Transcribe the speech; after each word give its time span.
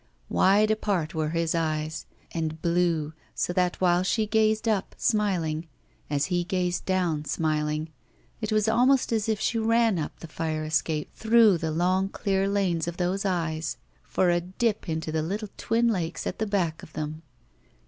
Wide 0.29 0.71
apart 0.71 1.13
were 1.13 1.29
his 1.29 1.53
eyes, 1.53 2.07
and 2.31 2.59
blue, 2.59 3.13
so 3.35 3.53
that 3.53 3.79
while 3.79 4.01
she 4.01 4.25
gazed 4.25 4.67
up, 4.67 4.95
smiling, 4.97 5.67
as 6.09 6.25
he 6.25 6.43
gazed 6.43 6.85
down, 6.87 7.23
smiling, 7.25 7.91
it 8.41 8.51
was 8.51 8.67
almost 8.67 9.11
as 9.13 9.29
if 9.29 9.39
she 9.39 9.59
ran 9.59 9.99
up 9.99 10.19
the 10.19 10.27
fire 10.27 10.63
escape 10.63 11.13
through 11.13 11.59
the 11.59 11.69
long 11.69 12.09
clear 12.09 12.49
lanes 12.49 12.87
of 12.87 12.97
those 12.97 13.25
eyes, 13.25 13.77
for 14.01 14.31
a 14.31 14.41
dip 14.41 14.89
into 14.89 15.11
the 15.11 15.21
little 15.21 15.49
twin 15.55 15.87
lakes 15.87 16.25
at 16.25 16.39
the 16.39 16.47
back 16.47 16.81
of 16.81 16.93
them. 16.93 17.21